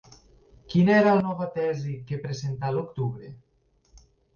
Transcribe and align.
Quina 0.73 0.95
era 1.01 1.13
la 1.19 1.27
nova 1.29 1.49
tesi 1.59 1.95
que 2.11 2.21
presentà 2.27 2.75
a 2.75 2.79
l'octubre? 2.81 3.35